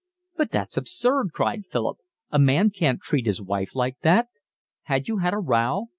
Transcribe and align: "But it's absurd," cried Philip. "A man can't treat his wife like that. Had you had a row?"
"But 0.35 0.49
it's 0.55 0.77
absurd," 0.77 1.29
cried 1.31 1.67
Philip. 1.67 1.99
"A 2.31 2.39
man 2.39 2.71
can't 2.71 2.99
treat 2.99 3.27
his 3.27 3.39
wife 3.39 3.75
like 3.75 3.99
that. 3.99 4.29
Had 4.85 5.07
you 5.07 5.17
had 5.19 5.35
a 5.35 5.37
row?" 5.37 5.89